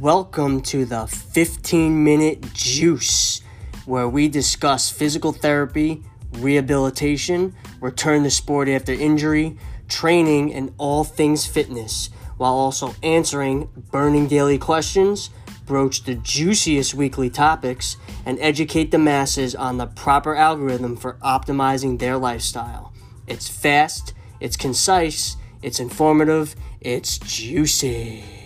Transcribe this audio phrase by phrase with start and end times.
[0.00, 3.42] welcome to the 15 Minute Juice,
[3.84, 6.02] where we discuss physical therapy,
[6.38, 14.26] rehabilitation, return to sport after injury, training, and all things fitness, while also answering burning
[14.26, 15.28] daily questions,
[15.66, 21.98] broach the juiciest weekly topics, and educate the masses on the proper algorithm for optimizing
[21.98, 22.94] their lifestyle.
[23.26, 28.39] It's fast, it's concise, it's informative, it's juicy.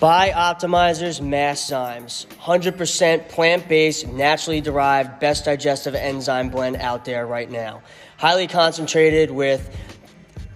[0.00, 7.82] Bioptimizers Masszymes, 100% plant based, naturally derived, best digestive enzyme blend out there right now.
[8.16, 9.76] Highly concentrated with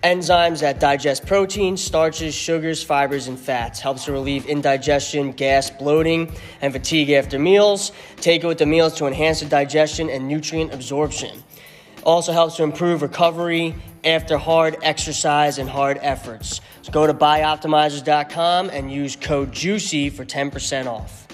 [0.03, 3.81] enzymes that digest proteins, starches, sugars, fibers, and fats.
[3.81, 7.93] Helps to relieve indigestion, gas, bloating, and fatigue after meals.
[8.17, 11.43] Take it with the meals to enhance the digestion and nutrient absorption.
[12.05, 13.75] Also helps to improve recovery
[14.05, 16.61] after hard exercise and hard efforts.
[16.83, 21.27] So go to bioptimizers.com and use code JUICY for 10% off.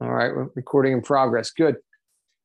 [0.00, 1.50] All right, recording in progress.
[1.50, 1.76] Good.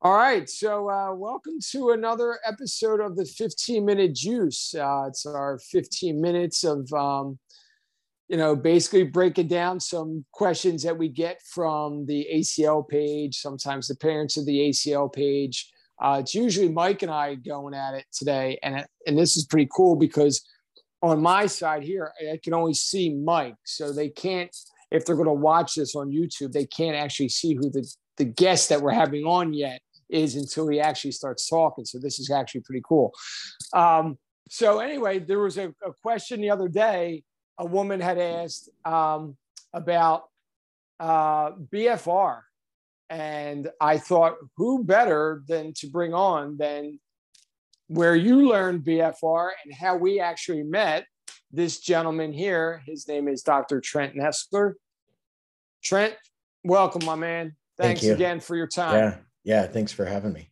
[0.02, 4.74] All right, so uh, welcome to another episode of the 15 minute juice.
[4.74, 7.38] Uh, it's our 15 minutes of um,
[8.28, 13.88] you know, basically breaking down some questions that we get from the ACL page, sometimes
[13.88, 15.70] the parents of the ACL page.
[16.02, 19.68] Uh, it's usually Mike and I going at it today, and and this is pretty
[19.74, 20.44] cool because
[21.02, 24.54] on my side here, I can only see Mike, so they can't.
[24.90, 28.24] If they're going to watch this on YouTube, they can't actually see who the the
[28.24, 31.84] guest that we're having on yet is until he actually starts talking.
[31.84, 33.12] So this is actually pretty cool.
[33.74, 37.22] Um, so anyway, there was a, a question the other day
[37.58, 39.36] a woman had asked um,
[39.72, 40.24] about
[41.00, 42.40] uh, BFR.
[43.10, 46.98] And I thought, who better than to bring on than
[47.88, 51.06] where you learned BFR and how we actually met
[51.52, 52.82] this gentleman here.
[52.86, 53.80] His name is Dr.
[53.80, 54.74] Trent Nestler.
[55.82, 56.14] Trent,
[56.64, 57.54] welcome, my man.
[57.76, 58.94] Thanks Thank again for your time.
[58.94, 59.66] Yeah, yeah.
[59.66, 60.48] Thanks for having me.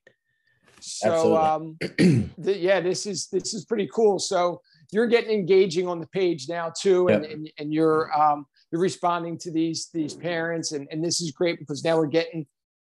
[0.81, 4.19] So, um, th- yeah, this is this is pretty cool.
[4.19, 4.61] So,
[4.93, 7.33] you're getting engaging on the page now too, and yep.
[7.33, 11.59] and, and, you're um, you're responding to these these parents, and and this is great
[11.59, 12.47] because now we're getting,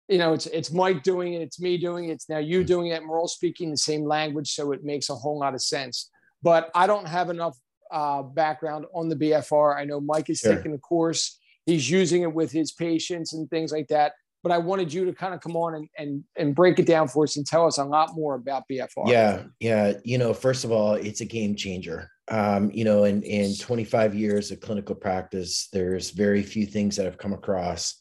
[0.09, 2.89] you know, it's it's Mike doing it, it's me doing it, it's now you doing
[2.89, 5.63] it, and we're all speaking the same language, so it makes a whole lot of
[5.63, 6.11] sense.
[6.43, 7.57] But I don't have enough
[7.93, 9.77] uh, background on the BFR.
[9.77, 10.57] I know Mike is sure.
[10.57, 14.13] taking the course; he's using it with his patients and things like that
[14.43, 17.09] but I wanted you to kind of come on and, and and break it down
[17.09, 19.07] for us and tell us a lot more about BFR.
[19.07, 19.95] Yeah, yeah.
[20.05, 22.11] You know, first of all, it's a game changer.
[22.29, 27.07] Um, you know, in in 25 years of clinical practice, there's very few things that
[27.07, 28.01] I've come across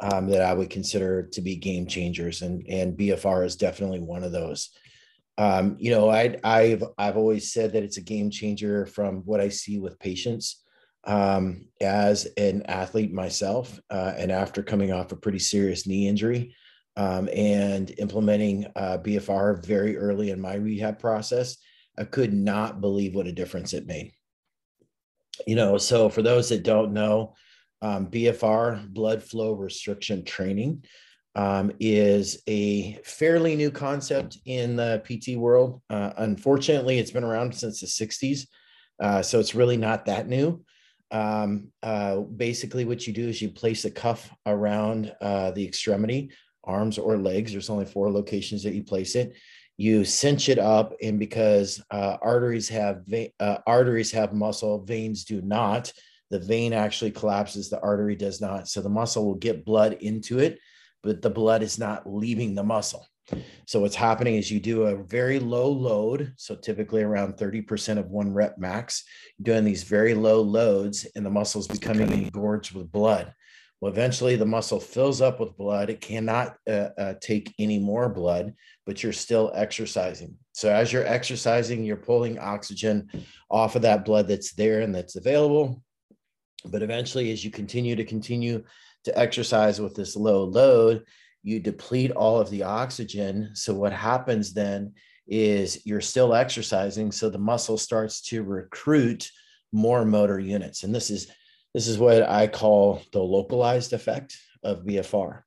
[0.00, 4.24] um, that I would consider to be game changers, and and BFR is definitely one
[4.24, 4.70] of those.
[5.38, 9.40] Um, you know, I I've I've always said that it's a game changer from what
[9.40, 10.64] I see with patients
[11.04, 16.54] um, as an athlete myself, uh, and after coming off a pretty serious knee injury
[16.96, 21.56] um, and implementing uh, BFR very early in my rehab process,
[21.96, 24.12] I could not believe what a difference it made.
[25.46, 27.34] You know, so for those that don't know,
[27.80, 30.84] um, BFR, blood flow restriction training,
[31.36, 35.80] um, is a fairly new concept in the PT world.
[35.88, 38.48] Uh, unfortunately, it's been around since the 60s,
[39.00, 40.64] uh, so it's really not that new
[41.10, 46.30] um, uh, basically what you do is you place a cuff around uh, the extremity,
[46.64, 47.52] arms or legs.
[47.52, 49.34] There's only four locations that you place it.
[49.76, 53.04] You cinch it up, and because uh, arteries have
[53.38, 55.92] uh, arteries have muscle, veins do not.
[56.30, 58.68] The vein actually collapses, the artery does not.
[58.68, 60.58] So the muscle will get blood into it,
[61.02, 63.06] but the blood is not leaving the muscle.
[63.66, 68.10] So what's happening is you do a very low load, so typically around 30% of
[68.10, 69.04] one rep max,
[69.42, 73.34] doing these very low loads and the muscle is becoming engorged with blood.
[73.80, 75.88] Well, eventually the muscle fills up with blood.
[75.88, 78.54] It cannot uh, uh, take any more blood,
[78.86, 80.36] but you're still exercising.
[80.52, 83.08] So as you're exercising, you're pulling oxygen
[83.50, 85.82] off of that blood that's there and that's available.
[86.64, 88.64] But eventually, as you continue to continue
[89.04, 91.04] to exercise with this low load,
[91.48, 93.50] you deplete all of the oxygen.
[93.54, 94.92] So what happens then
[95.26, 97.10] is you're still exercising.
[97.10, 99.30] So the muscle starts to recruit
[99.72, 100.82] more motor units.
[100.82, 101.30] And this is
[101.74, 105.42] this is what I call the localized effect of BFR.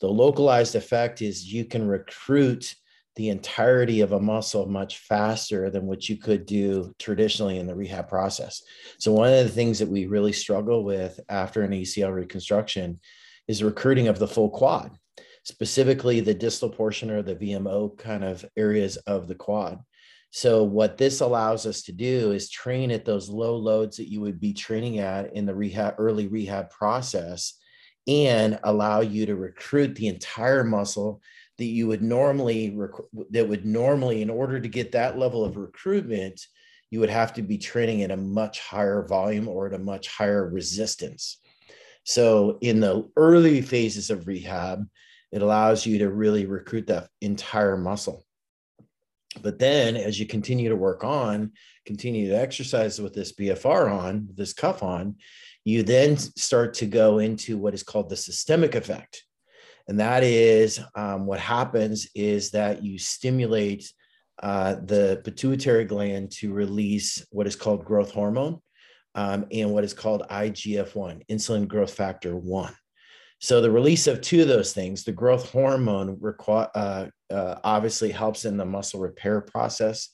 [0.00, 2.74] The localized effect is you can recruit
[3.14, 7.74] the entirety of a muscle much faster than what you could do traditionally in the
[7.74, 8.62] rehab process.
[8.98, 13.00] So one of the things that we really struggle with after an ACL reconstruction
[13.48, 14.96] is recruiting of the full quad.
[15.46, 19.78] Specifically the distal portion or the VMO kind of areas of the quad.
[20.32, 24.20] So what this allows us to do is train at those low loads that you
[24.22, 27.54] would be training at in the rehab early rehab process
[28.08, 31.22] and allow you to recruit the entire muscle
[31.58, 35.56] that you would normally rec- that would normally in order to get that level of
[35.56, 36.44] recruitment
[36.90, 40.08] you would have to be training at a much higher volume or at a much
[40.08, 41.38] higher resistance
[42.02, 44.84] so in the early phases of rehab
[45.32, 48.24] it allows you to really recruit that entire muscle
[49.42, 51.52] but then as you continue to work on
[51.84, 55.16] continue to exercise with this bfr on this cuff on
[55.64, 59.24] you then start to go into what is called the systemic effect
[59.88, 63.92] and that is um, what happens is that you stimulate
[64.42, 68.60] uh, the pituitary gland to release what is called growth hormone
[69.16, 72.72] um, and what is called IGF 1, insulin growth factor 1.
[73.38, 78.10] So, the release of two of those things, the growth hormone requ- uh, uh, obviously
[78.10, 80.08] helps in the muscle repair process,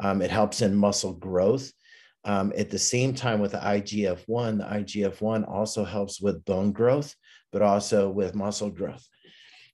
[0.00, 1.72] um, it helps in muscle growth.
[2.24, 6.44] Um, at the same time, with the IGF 1, the IGF 1 also helps with
[6.44, 7.14] bone growth,
[7.50, 9.06] but also with muscle growth.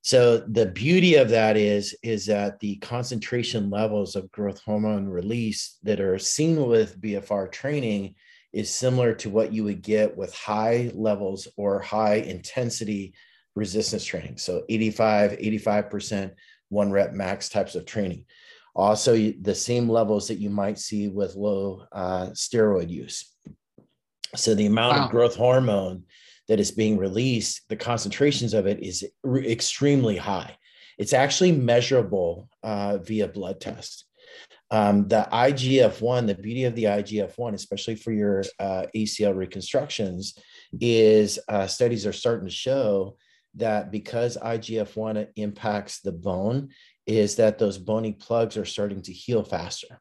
[0.03, 5.79] So the beauty of that is, is that the concentration levels of growth hormone release
[5.83, 8.15] that are seen with BFR training
[8.57, 13.13] is similar to what you would get with high levels or high intensity
[13.55, 14.39] resistance training.
[14.39, 16.33] So 85, 85%,
[16.71, 18.25] one rep max types of training.
[18.75, 23.31] Also, the same levels that you might see with low uh, steroid use.
[24.35, 25.05] So the amount wow.
[25.05, 26.05] of growth hormone
[26.49, 30.57] that is being released, the concentrations of it is re- extremely high.
[30.97, 34.06] It's actually measurable uh, via blood test.
[34.71, 39.37] Um, the IGF 1, the beauty of the IGF 1, especially for your uh, ACL
[39.37, 40.37] reconstructions,
[40.81, 43.17] is uh, studies are starting to show
[43.55, 46.71] that because IGF 1 impacts the bone,
[47.07, 50.01] is that those bony plugs are starting to heal faster.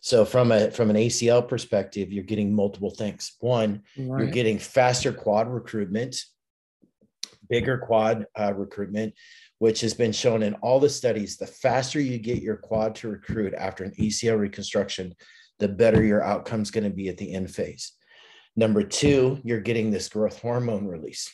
[0.00, 3.36] So from a from an ACL perspective, you're getting multiple things.
[3.40, 4.22] One, right.
[4.22, 6.16] you're getting faster quad recruitment,
[7.50, 9.12] bigger quad uh, recruitment,
[9.58, 11.36] which has been shown in all the studies.
[11.36, 15.14] The faster you get your quad to recruit after an ACL reconstruction,
[15.58, 17.92] the better your outcome is going to be at the end phase.
[18.56, 21.30] Number two, you're getting this growth hormone release.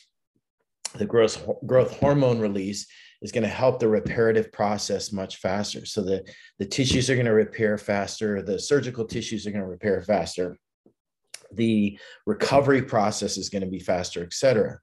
[0.95, 2.87] The growth growth hormone release
[3.21, 5.85] is going to help the reparative process much faster.
[5.85, 6.23] So the,
[6.59, 10.57] the tissues are going to repair faster, the surgical tissues are going to repair faster,
[11.51, 14.79] the recovery process is going to be faster, et cetera.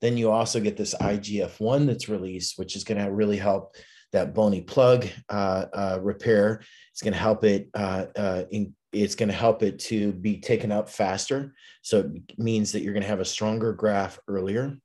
[0.00, 3.76] Then you also get this IGF 1 that's released, which is going to really help
[4.12, 6.62] that bony plug uh, uh, repair.
[6.92, 7.68] It's going to help it.
[7.74, 11.54] Uh, uh, in, it's going to help it to be taken up faster.
[11.82, 14.78] So it means that you're going to have a stronger graft earlier,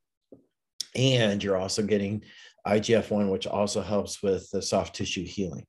[0.94, 2.24] and you're also getting
[2.66, 5.66] IGF 1, which also helps with the soft tissue healing.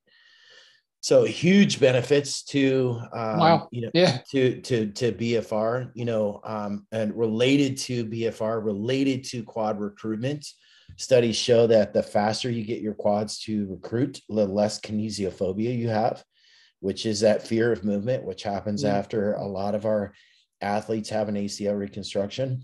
[1.03, 3.67] So huge benefits to um, wow.
[3.71, 4.19] you know yeah.
[4.31, 10.47] to to to BFR, you know, um, and related to BFR, related to quad recruitment.
[10.95, 15.89] Studies show that the faster you get your quads to recruit, the less kinesiophobia you
[15.89, 16.23] have,
[16.79, 18.95] which is that fear of movement, which happens mm-hmm.
[18.95, 20.13] after a lot of our
[20.61, 22.63] athletes have an ACL reconstruction.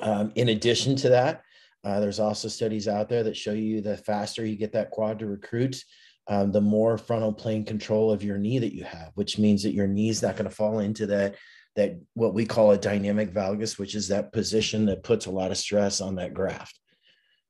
[0.00, 1.42] Um, in addition to that,
[1.84, 5.20] uh, there's also studies out there that show you the faster you get that quad
[5.20, 5.84] to recruit,
[6.30, 9.74] um, the more frontal plane control of your knee that you have, which means that
[9.74, 11.34] your knee is not going to fall into that
[11.76, 15.50] that what we call a dynamic valgus, which is that position that puts a lot
[15.50, 16.78] of stress on that graft.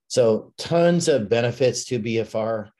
[0.08, 2.70] So tons of benefits to BFR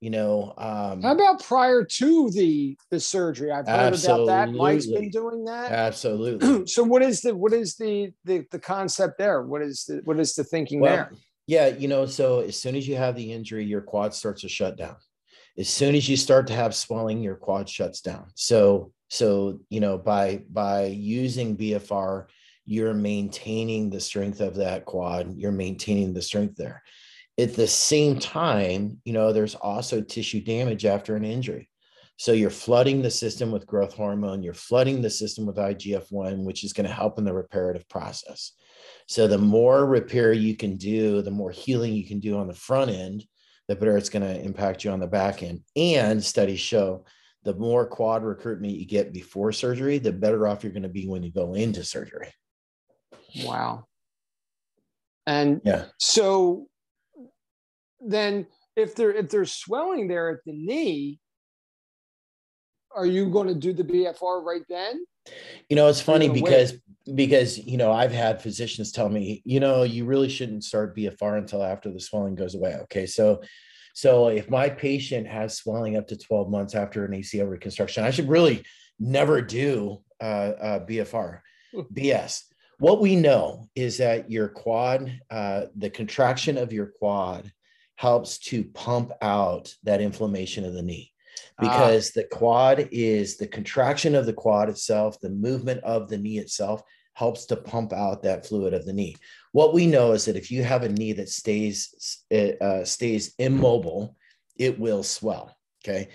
[0.00, 3.50] you know um how about prior to the the surgery?
[3.50, 4.52] I've heard about that.
[4.52, 5.72] Mike's been doing that.
[5.72, 6.64] Absolutely.
[6.68, 9.42] So what is the what is the the, the concept there?
[9.42, 11.12] What is the what is the thinking well, there?
[11.48, 14.48] yeah you know so as soon as you have the injury your quad starts to
[14.48, 14.94] shut down
[15.58, 19.80] as soon as you start to have swelling your quad shuts down so so you
[19.80, 22.26] know by by using bfr
[22.64, 26.82] you're maintaining the strength of that quad you're maintaining the strength there
[27.38, 31.70] at the same time, you know, there's also tissue damage after an injury.
[32.16, 36.44] So you're flooding the system with growth hormone, you're flooding the system with IGF 1,
[36.44, 38.52] which is going to help in the reparative process.
[39.06, 42.54] So the more repair you can do, the more healing you can do on the
[42.54, 43.24] front end,
[43.68, 45.60] the better it's going to impact you on the back end.
[45.76, 47.04] And studies show
[47.44, 51.06] the more quad recruitment you get before surgery, the better off you're going to be
[51.06, 52.32] when you go into surgery.
[53.44, 53.84] Wow.
[55.26, 55.86] And yeah.
[55.98, 56.66] so
[58.00, 58.46] then
[58.76, 61.20] if there if there's swelling there at the knee,
[62.94, 65.04] are you going to do the BFR right then?
[65.68, 66.74] You know, it's funny because
[67.14, 71.38] because you know I've had physicians tell me, you know, you really shouldn't start BFR
[71.38, 72.76] until after the swelling goes away.
[72.82, 73.42] Okay, so
[73.94, 78.10] so if my patient has swelling up to 12 months after an ACL reconstruction, I
[78.10, 78.62] should really
[79.00, 80.24] never do uh,
[80.60, 81.40] uh, BFR.
[81.92, 82.42] BS.
[82.78, 87.50] What we know is that your quad, uh, the contraction of your quad,
[87.96, 91.12] helps to pump out that inflammation of the knee.
[91.60, 92.12] Because ah.
[92.16, 96.82] the quad is the contraction of the quad itself, the movement of the knee itself
[97.14, 99.16] helps to pump out that fluid of the knee.
[99.52, 104.16] What we know is that if you have a knee that stays uh, stays immobile,
[104.56, 105.56] it will swell.
[105.84, 106.08] Okay,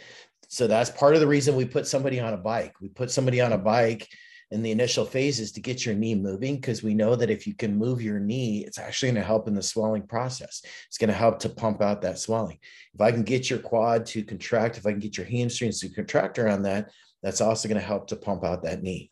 [0.47, 2.79] so that's part of the reason we put somebody on a bike.
[2.79, 4.07] We put somebody on a bike
[4.53, 7.55] in the initial phases to get your knee moving because we know that if you
[7.55, 10.61] can move your knee, it's actually going to help in the swelling process.
[10.87, 12.59] It's going to help to pump out that swelling.
[12.93, 15.89] If I can get your quad to contract, if I can get your hamstrings to
[15.89, 16.91] contract around that,
[17.23, 19.09] that's also going to help to pump out that knee.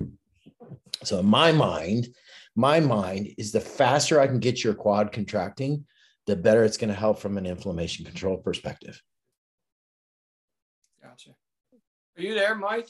[1.04, 2.10] So in my mind,
[2.56, 5.86] my mind is the faster I can get your quad contracting,
[6.28, 9.02] the better it's going to help from an inflammation control perspective.
[11.02, 11.32] Gotcha.
[12.16, 12.90] Are you there, Mike?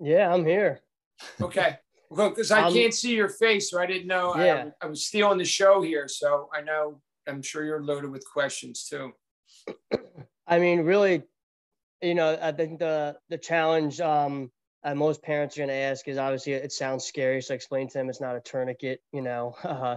[0.00, 0.80] Yeah, I'm here.
[1.40, 1.76] Okay.
[2.14, 4.36] Well, because I um, can't see your face, so I didn't know.
[4.36, 4.66] Yeah.
[4.82, 7.00] I, I was stealing the show here, so I know.
[7.26, 9.12] I'm sure you're loaded with questions too.
[10.46, 11.22] I mean, really,
[12.02, 14.50] you know, I think the the challenge um,
[14.84, 17.88] uh, most parents are going to ask is obviously it sounds scary, so I explain
[17.88, 19.00] to them it's not a tourniquet.
[19.12, 19.96] You know, uh,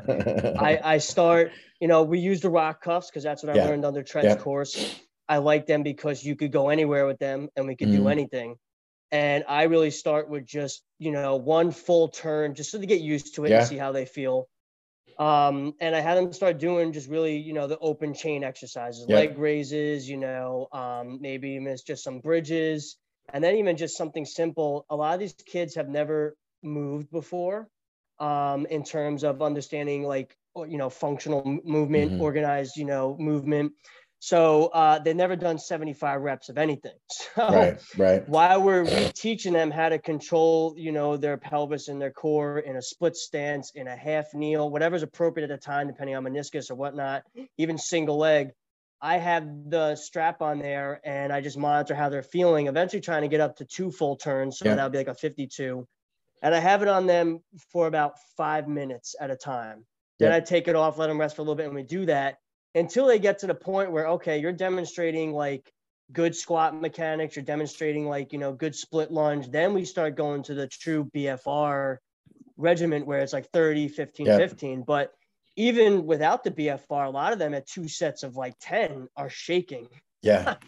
[0.60, 1.52] I I start.
[1.82, 4.42] You know, we use the rock cuffs because that's what I learned under Trent's yeah.
[4.42, 5.00] course.
[5.28, 7.96] I like them because you could go anywhere with them and we could mm.
[7.96, 8.58] do anything
[9.16, 13.00] and I really start with just you know one full turn just so they get
[13.00, 13.60] used to it yeah.
[13.60, 14.50] and see how they feel.
[15.18, 19.06] Um, and I had them start doing just really you know the open chain exercises,
[19.08, 19.16] yeah.
[19.16, 22.98] leg raises, you know, um, maybe even just some bridges,
[23.34, 24.86] and then even just something simple.
[24.90, 27.70] A lot of these kids have never moved before,
[28.20, 32.22] um, in terms of understanding like you know functional movement, mm-hmm.
[32.22, 33.72] organized you know movement.
[34.26, 36.96] So uh, they've never done 75 reps of anything.
[37.36, 38.30] So right, right.
[38.30, 42.78] while we're teaching them how to control, you know, their pelvis and their core in
[42.78, 46.72] a split stance, in a half kneel, whatever's appropriate at the time, depending on meniscus
[46.72, 47.24] or whatnot,
[47.58, 48.52] even single leg,
[49.02, 53.24] I have the strap on there and I just monitor how they're feeling, eventually trying
[53.24, 54.58] to get up to two full turns.
[54.58, 54.76] So yeah.
[54.76, 55.86] that'll be like a 52.
[56.42, 57.42] And I have it on them
[57.74, 59.86] for about five minutes at a time.
[60.20, 60.38] Then yeah.
[60.38, 62.38] I take it off, let them rest for a little bit, and we do that
[62.76, 65.72] until they get to the point where okay you're demonstrating like
[66.12, 70.44] good squat mechanics you're demonstrating like you know good split lunge then we start going
[70.44, 71.98] to the true bfr
[72.58, 74.38] regiment where it's like 30 15 yeah.
[74.38, 75.14] 15 but
[75.56, 79.30] even without the bfr a lot of them at two sets of like 10 are
[79.30, 79.88] shaking.
[80.22, 80.56] Yeah.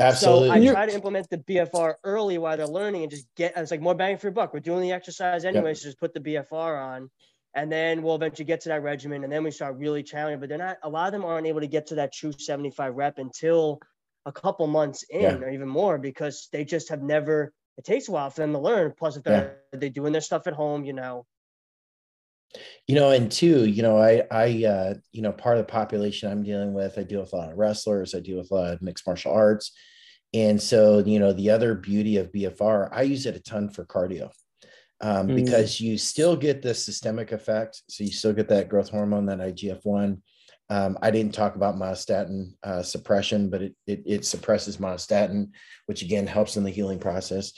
[0.00, 0.48] Absolutely.
[0.48, 3.70] So i try to implement the bfr early while they're learning and just get it's
[3.70, 4.54] like more bang for your buck.
[4.54, 7.10] We're doing the exercise anyway so just put the bfr on
[7.58, 10.48] and then we'll eventually get to that regimen and then we start really challenging but
[10.48, 13.18] they're not a lot of them aren't able to get to that true 75 rep
[13.18, 13.80] until
[14.26, 15.34] a couple months in yeah.
[15.34, 18.58] or even more because they just have never it takes a while for them to
[18.58, 19.78] learn plus if they're yeah.
[19.78, 21.26] they doing their stuff at home you know
[22.86, 26.30] you know and two you know i i uh you know part of the population
[26.30, 28.72] i'm dealing with i deal with a lot of wrestlers i deal with a lot
[28.72, 29.72] of mixed martial arts
[30.32, 33.84] and so you know the other beauty of bfr i use it a ton for
[33.84, 34.30] cardio
[35.00, 35.36] um, mm.
[35.36, 37.82] because you still get the systemic effect.
[37.88, 40.22] So you still get that growth hormone, that IGF 1.
[40.70, 45.50] Um, I didn't talk about myostatin uh, suppression, but it, it, it, suppresses myostatin,
[45.86, 47.54] which again helps in the healing process.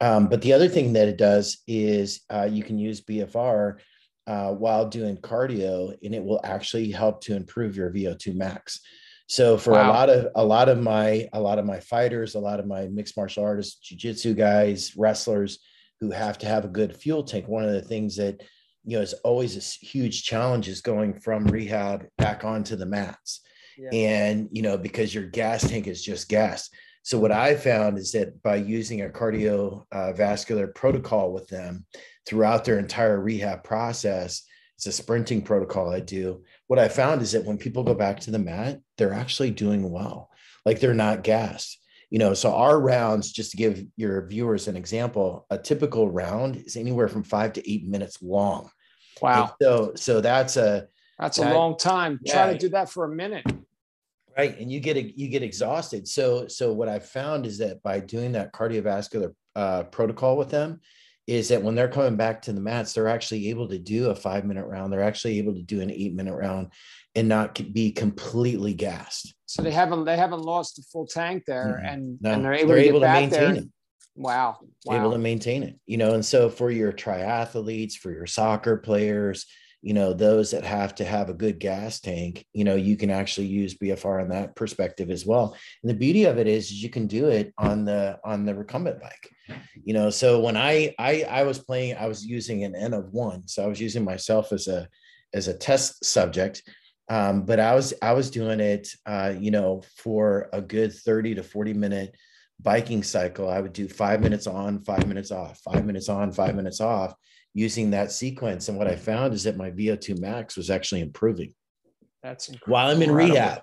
[0.00, 3.78] Um, but the other thing that it does is uh, you can use BFR
[4.26, 8.80] uh, while doing cardio, and it will actually help to improve your VO2 max.
[9.28, 9.90] So for wow.
[9.90, 12.66] a lot of a lot of my a lot of my fighters, a lot of
[12.66, 15.58] my mixed martial artists, jujitsu guys, wrestlers,
[16.00, 17.48] who have to have a good fuel tank.
[17.48, 18.42] One of the things that
[18.84, 23.40] you know is always a huge challenge is going from rehab back onto the mats.
[23.78, 23.90] Yeah.
[23.92, 26.70] And you know, because your gas tank is just gas.
[27.02, 31.86] So what I found is that by using a cardiovascular uh, protocol with them
[32.26, 34.42] throughout their entire rehab process,
[34.76, 36.42] it's a sprinting protocol I do.
[36.66, 39.88] What I found is that when people go back to the mat, they're actually doing
[39.90, 40.30] well.
[40.64, 41.78] Like they're not gassed
[42.10, 46.56] you know so our rounds just to give your viewers an example a typical round
[46.56, 48.70] is anywhere from five to eight minutes long.
[49.20, 49.42] Wow.
[49.42, 50.86] and so so that's a
[51.18, 52.20] that's that, a long time.
[52.22, 53.44] Yeah, try to do that for a minute.
[54.36, 56.06] Right and you get you get exhausted.
[56.06, 60.80] So so what i've found is that by doing that cardiovascular uh, protocol with them
[61.26, 64.14] is that when they're coming back to the mats they're actually able to do a
[64.14, 66.68] five minute round they're actually able to do an eight minute round
[67.14, 71.76] and not be completely gassed so they haven't they haven't lost the full tank there,
[71.76, 73.62] and no, and they're able, they're to, able to maintain there.
[73.62, 73.68] it.
[74.16, 74.58] Wow.
[74.84, 74.96] wow.
[74.96, 76.14] able to maintain it, you know.
[76.14, 79.46] And so for your triathletes, for your soccer players,
[79.82, 83.10] you know, those that have to have a good gas tank, you know, you can
[83.10, 85.56] actually use BFR in that perspective as well.
[85.82, 89.00] And the beauty of it is you can do it on the on the recumbent
[89.00, 89.30] bike.
[89.84, 93.12] You know, so when I I I was playing, I was using an N of
[93.12, 93.46] one.
[93.46, 94.88] So I was using myself as a
[95.34, 96.62] as a test subject.
[97.08, 101.36] Um, but I was I was doing it uh, you know, for a good 30
[101.36, 102.16] to 40 minute
[102.60, 106.54] biking cycle, I would do five minutes on, five minutes off, five minutes on, five
[106.54, 107.14] minutes off
[107.54, 108.68] using that sequence.
[108.68, 111.54] And what I found is that my VO2 max was actually improving.
[112.22, 112.72] That's incredible.
[112.72, 113.62] while I'm in rehab.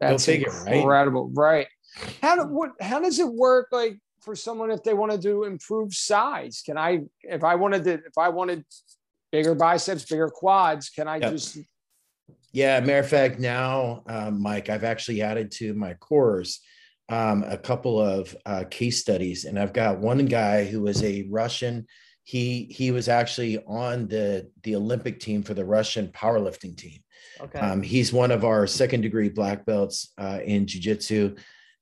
[0.00, 1.30] That's Go figure, incredible.
[1.32, 1.66] Right?
[2.02, 2.12] right.
[2.22, 3.68] How do, what, how does it work?
[3.70, 7.84] Like for someone, if they want to do improve size, can I, if I wanted
[7.84, 8.64] to, if I wanted
[9.30, 11.32] bigger biceps, bigger quads, can I yep.
[11.32, 11.58] just
[12.54, 16.60] yeah, matter of fact, now, um, Mike, I've actually added to my course
[17.08, 21.26] um, a couple of uh, case studies, and I've got one guy who was a
[21.28, 21.86] Russian.
[22.22, 27.00] He he was actually on the the Olympic team for the Russian powerlifting team.
[27.40, 27.58] Okay.
[27.58, 31.34] Um, he's one of our second degree black belts uh, in jiu-jitsu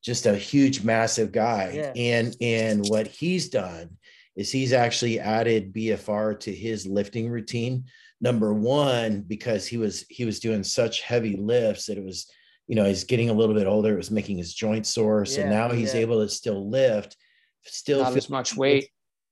[0.02, 1.92] just a huge massive guy yeah.
[1.96, 3.88] and and what he's done
[4.36, 7.84] is he's actually added bfr to his lifting routine
[8.20, 12.30] number one because he was he was doing such heavy lifts that it was
[12.72, 13.92] you know, he's getting a little bit older.
[13.92, 15.24] It was making his joints sore.
[15.24, 16.00] So yeah, now he's yeah.
[16.00, 17.16] able to still lift,
[17.64, 18.88] still not as much weight.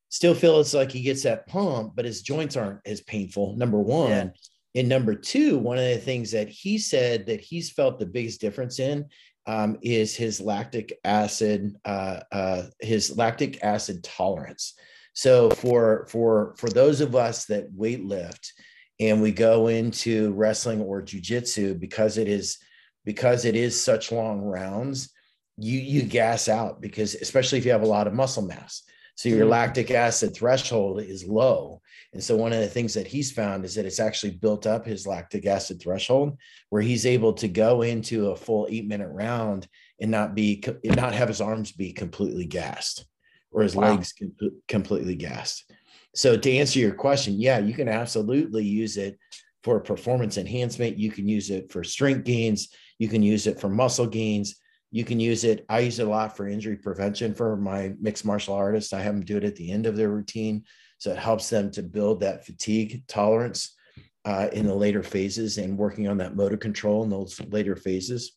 [0.09, 3.57] Still feels like he gets that pump, but his joints aren't as painful.
[3.57, 4.11] Number one.
[4.11, 4.29] Yeah.
[4.75, 8.41] And number two, one of the things that he said that he's felt the biggest
[8.41, 9.07] difference in
[9.47, 14.75] um, is his lactic acid, uh, uh, his lactic acid tolerance.
[15.13, 18.53] So for for for those of us that weight lift
[19.01, 22.59] and we go into wrestling or jujitsu because it is
[23.05, 25.13] because it is such long rounds,
[25.57, 28.83] you you gas out because especially if you have a lot of muscle mass.
[29.21, 29.51] So your mm-hmm.
[29.51, 31.83] lactic acid threshold is low.
[32.15, 34.87] And so one of the things that he's found is that it's actually built up
[34.87, 36.39] his lactic acid threshold
[36.71, 39.69] where he's able to go into a full 8 minute round
[40.01, 43.05] and not be not have his arms be completely gassed
[43.51, 43.91] or his wow.
[43.91, 44.33] legs com-
[44.69, 45.71] completely gassed.
[46.15, 49.19] So to answer your question, yeah, you can absolutely use it
[49.65, 53.69] for performance enhancement, you can use it for strength gains, you can use it for
[53.69, 54.57] muscle gains.
[54.91, 55.65] You can use it.
[55.69, 58.93] I use it a lot for injury prevention for my mixed martial artists.
[58.93, 60.65] I have them do it at the end of their routine.
[60.99, 63.77] So it helps them to build that fatigue tolerance
[64.25, 68.37] uh, in the later phases and working on that motor control in those later phases.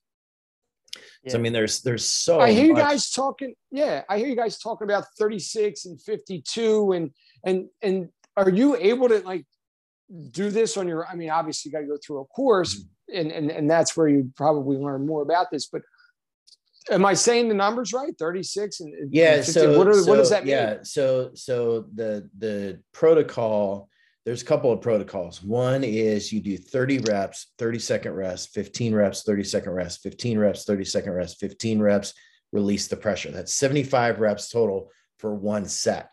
[1.23, 1.31] Yeah.
[1.31, 2.39] So I mean, there's there's so.
[2.39, 3.55] I hear much- you guys talking.
[3.71, 7.11] Yeah, I hear you guys talking about 36 and 52, and
[7.43, 9.45] and and are you able to like
[10.31, 11.07] do this on your?
[11.07, 13.95] I mean, obviously, you got to go through a course, mm-hmm and, and, and that's
[13.95, 15.67] where you probably learn more about this.
[15.67, 15.81] But
[16.89, 18.13] am I saying the numbers right?
[18.17, 19.41] 36 and yeah.
[19.41, 20.51] so, what, are, so, what does that mean?
[20.51, 20.77] Yeah.
[20.83, 23.89] So, so the, the protocol,
[24.25, 25.43] there's a couple of protocols.
[25.43, 30.39] One is you do 30 reps, 30 second rest, 15 reps, 30 second rest, 15
[30.39, 32.13] reps, 30 second rest, 15 reps,
[32.51, 33.31] release the pressure.
[33.31, 36.09] That's 75 reps total for one set.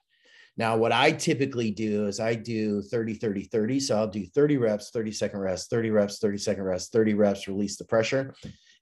[0.56, 3.80] Now, what I typically do is I do 30, 30, 30.
[3.80, 7.48] So I'll do 30 reps, 30 second rest, 30 reps, 30 second rest, 30 reps,
[7.48, 8.34] release the pressure.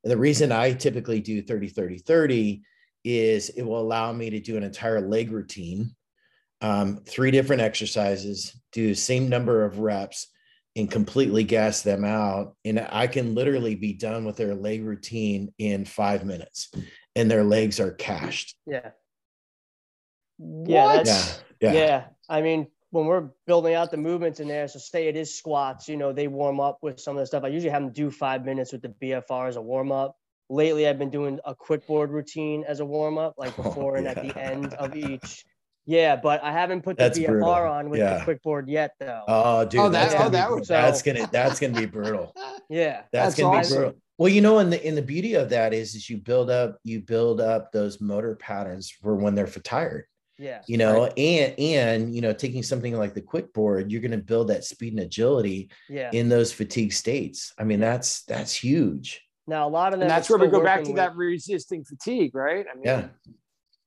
[0.09, 2.63] And the reason I typically do 30, 30, 30
[3.05, 5.95] is it will allow me to do an entire leg routine,
[6.63, 10.29] um, three different exercises, do the same number of reps,
[10.77, 12.57] and completely gas them out.
[12.65, 16.73] And I can literally be done with their leg routine in five minutes,
[17.15, 18.57] and their legs are cashed.
[18.65, 18.93] Yeah.
[20.39, 21.25] Yeah, yeah.
[21.61, 21.73] Yeah.
[21.75, 22.05] Yeah.
[22.31, 25.89] I mean, when we're building out the movements in there, so say it is squats,
[25.89, 27.45] you know, they warm up with some of the stuff.
[27.45, 30.17] I usually have them do five minutes with the BFR as a warm up.
[30.49, 33.97] Lately, I've been doing a quick board routine as a warm up, like oh, before
[33.97, 35.45] oh, and at the end of each.
[35.85, 37.51] Yeah, but I haven't put the that's BFR brutal.
[37.51, 38.19] on with yeah.
[38.19, 39.23] the quick board yet, though.
[39.27, 42.35] Oh, dude, oh, that's, oh, that, be, that's gonna that's gonna be brutal.
[42.71, 43.73] yeah, that's, that's gonna awesome.
[43.73, 44.01] be brutal.
[44.19, 46.79] Well, you know, and the in the beauty of that is, is you build up
[46.85, 50.05] you build up those motor patterns for when they're tired.
[50.39, 50.63] Yeah.
[50.67, 51.19] You know, right.
[51.19, 54.65] and and you know, taking something like the quick board, you're going to build that
[54.65, 56.11] speed and agility yeah.
[56.13, 57.53] in those fatigue states.
[57.59, 59.23] I mean, that's that's huge.
[59.49, 61.85] Now a lot of them and that's where we go back to with, that resisting
[61.85, 62.67] fatigue, right?
[62.71, 63.09] I mean, yeah.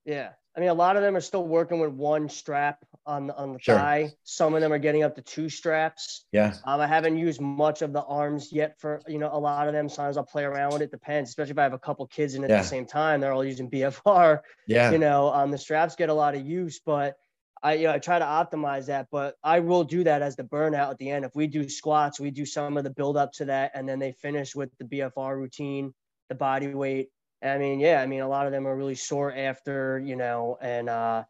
[0.06, 0.30] Yeah.
[0.56, 3.54] I mean, a lot of them are still working with one strap on the, on
[3.54, 3.76] the sure.
[3.76, 4.12] thigh.
[4.24, 6.26] Some of them are getting up to two straps.
[6.34, 6.56] Yeah.
[6.66, 9.74] Um, I haven't used much of the arms yet for, you know, a lot of
[9.74, 9.88] them.
[9.88, 10.92] Sometimes I'll play around with it.
[10.92, 12.62] Depends, especially if I have a couple kids in at yeah.
[12.62, 13.22] the same time.
[13.22, 14.42] They're all using BFR.
[14.68, 14.92] Yeah.
[14.92, 17.16] You know, um, the straps get a lot of use, but
[17.64, 20.44] I, you know, I try to optimize that, but I will do that as the
[20.44, 21.26] burnout at the end.
[21.26, 24.00] If we do squats, we do some of the build up to that, and then
[24.00, 25.94] they finish with the BFR routine,
[26.30, 27.10] the body weight,
[27.44, 30.58] I mean, yeah, I mean, a lot of them are really sore after, you know,
[30.62, 31.24] and uh,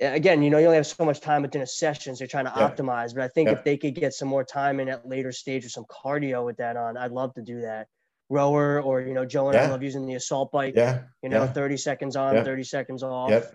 [0.00, 2.46] again, you know, you only have so much time within a session, so you're trying
[2.46, 2.68] to Yeah.
[2.68, 3.14] optimize.
[3.14, 3.54] But I think Yeah.
[3.54, 6.56] if they could get some more time in at later stage or some cardio with
[6.56, 7.86] that on, I'd love to do that.
[8.28, 10.74] Rower or you know, Joe and I love using the assault bike.
[10.74, 11.02] Yeah.
[11.22, 11.52] You know, yeah.
[11.52, 12.44] 30 seconds on, Yeah.
[12.44, 13.30] 30 seconds off.
[13.30, 13.54] Yep.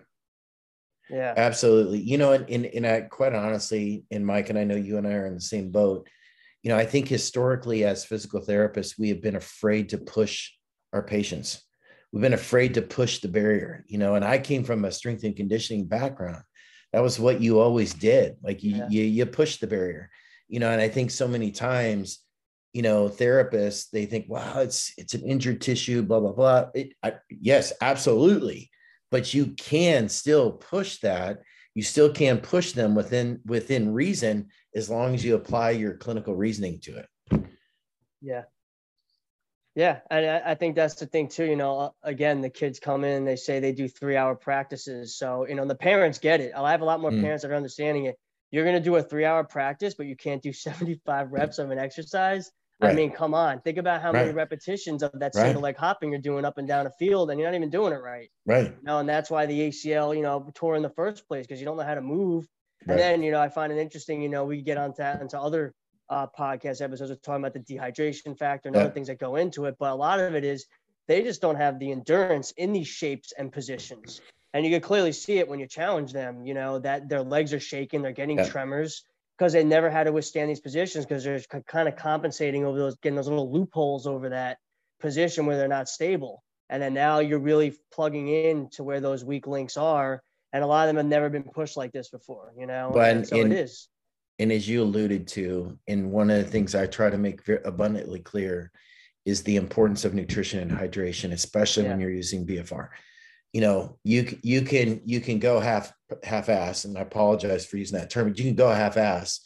[1.10, 1.34] Yeah.
[1.36, 2.00] Absolutely.
[2.00, 5.08] You know, and, and, and I, quite honestly, and Mike, and I know you and
[5.08, 6.08] I are in the same boat.
[6.63, 10.52] You know, I think historically, as physical therapists, we have been afraid to push
[10.93, 11.63] our patients.
[12.12, 15.24] We've been afraid to push the barrier, you know, and I came from a strength
[15.24, 16.41] and conditioning background.
[16.93, 18.38] That was what you always did.
[18.41, 18.88] Like you, Yeah.
[18.89, 20.10] you, you push the barrier,
[20.48, 22.20] you know, and I think so many times,
[22.74, 26.70] you know, therapists, they think, wow, it's, it's an injured tissue, blah, blah, blah.
[26.74, 28.72] It, I, yes, absolutely
[29.12, 31.39] but you can still push that
[31.74, 36.36] you still can push them within within reason as long as you apply your clinical
[36.36, 37.08] reasoning to it
[38.22, 38.43] Yeah.
[39.77, 40.01] Yeah.
[40.09, 41.45] And I, I think that's the thing too.
[41.45, 45.17] You know, again, the kids come in, they say they do three hour practices.
[45.17, 46.53] So, you know, the parents get it.
[46.55, 47.13] I have a lot more Mm.
[47.13, 48.17] parents that are understanding it.
[48.51, 51.69] You're going to do a three hour practice, but you can't do 75 reps of
[51.71, 52.51] an exercise.
[52.81, 53.61] I mean, come on.
[53.61, 55.35] Think about how many repetitions of that Right.
[55.35, 57.93] single leg hopping you're doing up and down a field, and you're not even doing
[57.93, 58.29] it right.
[58.45, 61.47] right You know, and that's why the ACL, you know, tore in the first place
[61.47, 62.47] because you don't know how to move.
[62.85, 62.87] Right.
[62.89, 65.73] And then, you know, I find it interesting, you know, we get onto into other
[66.10, 68.84] uh, podcast episodes of talking about the dehydration factor and Yeah.
[68.84, 69.76] other things that go into it.
[69.80, 70.65] But a lot of it is
[71.08, 74.22] they just don't have the endurance in these shapes and positions.
[74.54, 77.54] And you can clearly see it when you challenge them, you know, that their legs
[77.54, 78.46] are shaking, they're getting Yeah.
[78.50, 79.04] tremors
[79.38, 82.96] because they never had to withstand these positions because they're kind of compensating over those,
[82.98, 84.58] getting those little loopholes over that
[85.00, 86.43] position where they're not stable.
[86.70, 90.22] And then now you're really plugging in to where those weak links are.
[90.54, 92.91] And a lot of them have never been pushed like this before, you know?
[92.93, 93.89] But and so in- it is.
[94.39, 97.62] And as you alluded to and one of the things i try to make very
[97.65, 98.71] abundantly clear
[99.26, 102.89] is the importance of nutrition and hydration especially when you're using bfr
[103.54, 105.91] you know you you can you can go half
[106.23, 109.41] half ass and i apologize for using that term but you can go half ass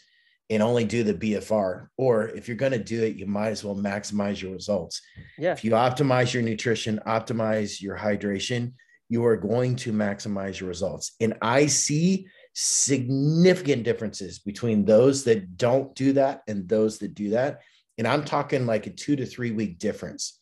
[0.50, 3.64] and only do the bfr or if you're going to do it you might as
[3.64, 5.02] well maximize your results.
[5.38, 5.54] Yeah.
[5.54, 8.74] if you optimize your nutrition optimize your hydration
[9.08, 11.14] you are going to maximize your results.
[11.20, 17.30] And i see significant differences between those that don't do that and those that do
[17.32, 17.62] that.
[17.98, 20.40] And I'm talking like a two to three week difference.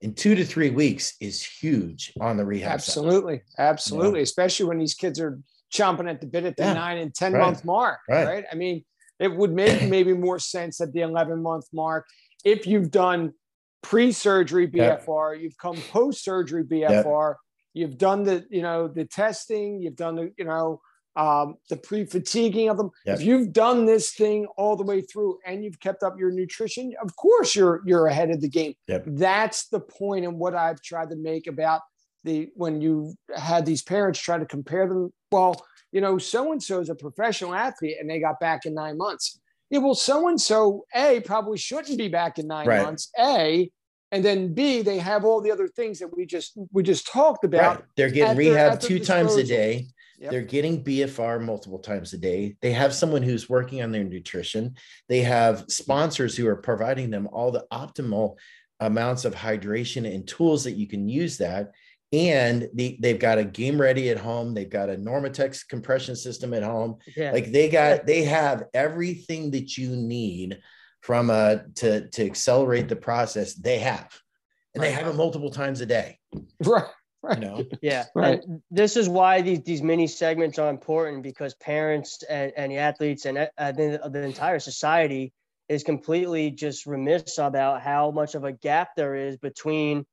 [0.00, 2.80] In two to three weeks is huge on the rehab.
[2.80, 2.90] side.
[3.02, 3.42] Absolutely.
[3.58, 4.22] Absolutely.
[4.22, 5.38] Especially when these kids are
[5.72, 6.72] chomping at the bit at the Yeah.
[6.74, 7.40] nine and 10 Right.
[7.40, 7.98] month mark.
[8.08, 8.26] Right.
[8.26, 8.44] Right.
[8.50, 8.84] I mean,
[9.18, 12.06] it would make maybe more sense at the 11 month mark
[12.44, 13.34] if you've done
[13.82, 15.06] pre surgery Yep.
[15.06, 17.34] BFR, you've come post surgery BFR,
[17.74, 20.80] you've done the, you know, the testing, you've done the, you know,
[21.20, 22.90] um, the pre fatiguing of them.
[23.04, 26.94] If you've done this thing all the way through and you've kept up your nutrition,
[27.02, 28.74] of course you're you're ahead of the game.
[28.88, 29.04] Yep.
[29.06, 31.82] That's the point and what I've tried to make about
[32.24, 35.12] the when you had these parents try to compare them.
[35.30, 38.72] Well, you know, so and so is a professional athlete and they got back in
[38.72, 39.38] nine months.
[39.68, 42.82] Yeah, well, so and so A probably shouldn't be back in nine Right.
[42.82, 43.10] months.
[43.18, 43.70] A,
[44.10, 47.44] and then B, they have all the other things that we just we just talked
[47.44, 47.76] about.
[47.76, 47.84] Right.
[47.96, 49.86] They're getting rehab there two times a day.
[50.20, 50.30] Yep.
[50.30, 52.56] They're getting BFR multiple times a day.
[52.60, 54.76] They have someone who's working on their nutrition.
[55.08, 58.36] They have sponsors who are providing them all the optimal
[58.80, 61.72] amounts of hydration and tools that you can use that.
[62.12, 64.52] And they, they've got a game ready at home.
[64.52, 66.96] They've got a NormaTec compression system at home.
[67.16, 67.32] Yeah.
[67.32, 70.60] Like they got, they have everything that you need
[71.00, 73.54] from a to to accelerate the process.
[73.54, 74.14] They have,
[74.74, 76.18] and they have it multiple times a day.
[76.64, 76.84] Right.
[77.34, 78.06] You know, Yeah.
[78.14, 78.42] Right.
[78.42, 82.78] And this is why these, these mini segments are important because parents and, and the
[82.78, 85.32] athletes and uh, the, the entire society
[85.68, 90.04] is completely just remiss about how much of a gap there is between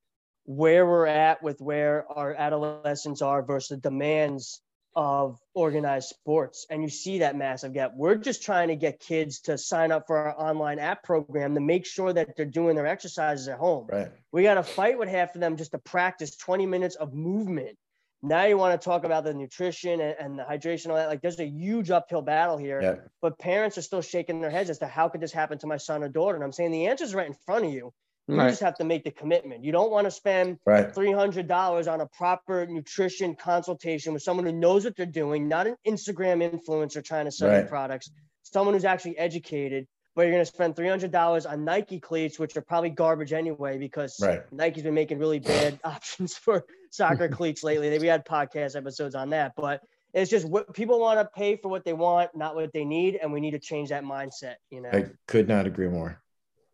[0.46, 4.62] where we're at with where our adolescents are versus the demands
[4.98, 6.66] of organized sports.
[6.72, 7.92] And you see that massive gap.
[7.96, 11.62] We're just trying to get kids to sign up for our online app program to
[11.62, 13.86] make sure that they're doing their exercises at home.
[13.92, 14.12] right?
[14.32, 17.78] We got to fight with half of them just to practice 20 minutes of movement.
[18.24, 21.10] Now you want to talk about the nutrition and, and the hydration, all that.
[21.10, 22.82] Like there's a huge uphill battle here.
[22.82, 22.96] Yeah.
[23.22, 25.78] But parents are still shaking their heads as to how could this happen to my
[25.78, 26.34] son or daughter?
[26.34, 27.94] And I'm saying the answer's right in front of you.
[28.28, 28.50] You Right.
[28.50, 29.64] just have to make the commitment.
[29.64, 30.94] You don't want to spend Right.
[30.94, 35.78] $300 on a proper nutrition consultation with someone who knows what they're doing, not an
[35.88, 37.70] Instagram influencer trying to sell you Right.
[37.70, 38.12] products,
[38.44, 39.88] someone who's actually educated.
[40.16, 44.18] But you're going to spend $300 on Nike cleats, which are probably garbage anyway, because.
[44.52, 47.98] Nike's been making really bad options for soccer cleats lately.
[48.00, 49.82] We had podcast episodes on that, but
[50.14, 53.20] it's just what people want to pay for what they want, not what they need,
[53.22, 54.56] and we need to change that mindset.
[54.72, 54.90] You know?
[54.92, 56.20] I could not agree more.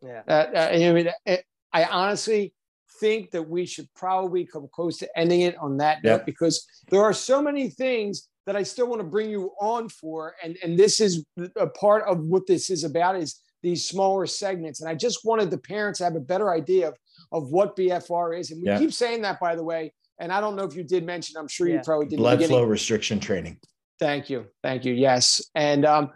[0.04, 0.22] Yeah.
[0.28, 1.36] Uh, uh, I mean, uh,
[1.72, 2.52] I honestly
[3.00, 7.02] think that we should probably come close to ending it on that note because there
[7.02, 10.34] are so many things that I still want to bring you on for.
[10.42, 11.24] And, and this is
[11.56, 14.80] a part of what this is about is these smaller segments.
[14.80, 16.94] And I just wanted the parents to have a better idea of,
[17.32, 18.50] of what BFR is.
[18.50, 18.78] And we Yeah.
[18.78, 19.92] keep saying that, by the way.
[20.20, 22.14] And I don't know if you did mention, I'm sure you probably did.
[22.14, 23.58] in Blood flow restriction training.
[23.98, 24.46] Thank you.
[24.62, 24.92] Thank you.
[24.92, 25.40] Yes.
[25.54, 26.10] And um,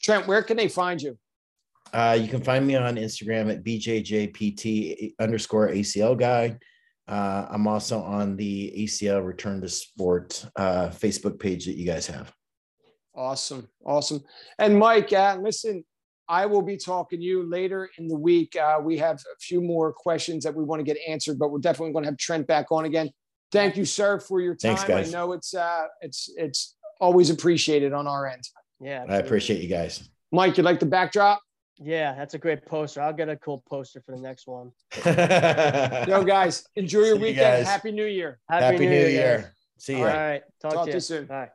[0.00, 1.18] Trent, where can they find you?
[1.92, 6.56] Uh, you can find me on Instagram at bjjpt underscore ACL guy.
[7.08, 12.06] Uh, I'm also on the ACL Return to Sport uh, Facebook page that you guys
[12.06, 12.32] have.
[13.14, 13.68] Awesome.
[13.84, 14.22] Awesome.
[14.58, 15.84] And Mike, uh, listen,
[16.28, 18.54] I will be talking to you later in the week.
[18.54, 21.58] Uh, we have a few more questions that we want to get answered, but we're
[21.58, 23.10] definitely going to have Trent back on again.
[23.50, 24.76] Thank you, sir, for your time.
[24.76, 25.12] Thanks, guys.
[25.12, 28.44] I know it's uh, it's it's always appreciated on our end.
[28.80, 30.08] Yeah, I appreciate you guys.
[30.30, 31.42] Mike, you like the backdrop?
[31.82, 33.00] Yeah, that's a great poster.
[33.00, 34.72] I'll get a cool poster for the next one.
[35.06, 37.64] Yo, guys, enjoy your See weekend.
[37.64, 37.66] guys.
[37.66, 38.38] Happy New Year.
[38.48, 39.12] Happy New guys.
[39.12, 39.54] Year.
[39.78, 40.00] See you.
[40.00, 40.42] All right.
[40.60, 41.26] Talk, Talk to to you you soon.
[41.30, 41.48] All right.